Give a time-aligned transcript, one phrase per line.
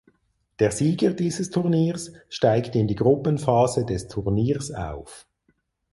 [0.57, 5.27] Der Sieger dieses Turniers steigt in die Gruppenphase des Turniers auf.